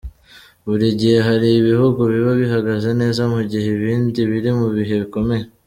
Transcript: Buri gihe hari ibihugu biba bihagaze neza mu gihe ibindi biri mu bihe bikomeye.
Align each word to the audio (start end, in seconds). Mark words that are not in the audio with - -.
Buri 0.65 0.87
gihe 0.99 1.17
hari 1.27 1.47
ibihugu 1.59 1.99
biba 2.11 2.33
bihagaze 2.41 2.89
neza 3.01 3.21
mu 3.33 3.41
gihe 3.51 3.67
ibindi 3.77 4.19
biri 4.31 4.51
mu 4.59 4.67
bihe 4.75 4.95
bikomeye. 5.03 5.45